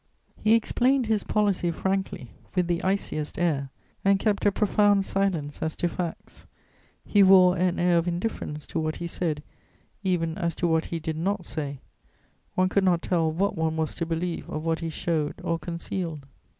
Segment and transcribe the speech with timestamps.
[0.43, 3.69] He explained his policy frankly, with the iciest air,
[4.03, 6.47] and kept a profound silence as to facts.
[7.05, 9.43] He wore an air of indifference to what he said,
[10.03, 11.81] even as to what he did not say;
[12.55, 16.25] one could not tell what one was to believe of what he showed or concealed.